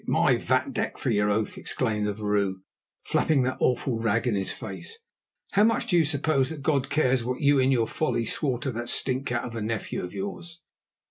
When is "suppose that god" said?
6.05-6.89